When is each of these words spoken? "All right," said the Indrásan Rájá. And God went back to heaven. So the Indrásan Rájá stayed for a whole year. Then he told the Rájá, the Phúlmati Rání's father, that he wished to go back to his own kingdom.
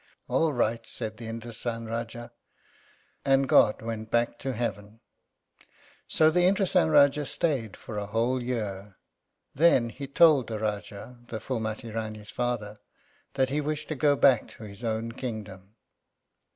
"All 0.27 0.51
right," 0.51 0.83
said 0.87 1.17
the 1.17 1.27
Indrásan 1.27 1.83
Rájá. 1.85 2.31
And 3.23 3.47
God 3.47 3.83
went 3.83 4.09
back 4.09 4.39
to 4.39 4.53
heaven. 4.53 4.99
So 6.07 6.31
the 6.31 6.39
Indrásan 6.41 6.87
Rájá 6.89 7.23
stayed 7.27 7.77
for 7.77 7.99
a 7.99 8.07
whole 8.07 8.41
year. 8.41 8.97
Then 9.53 9.89
he 9.91 10.07
told 10.07 10.47
the 10.47 10.57
Rájá, 10.57 11.27
the 11.27 11.37
Phúlmati 11.37 11.93
Rání's 11.93 12.31
father, 12.31 12.77
that 13.35 13.51
he 13.51 13.61
wished 13.61 13.89
to 13.89 13.95
go 13.95 14.15
back 14.15 14.47
to 14.47 14.63
his 14.63 14.83
own 14.83 15.11
kingdom. 15.11 15.75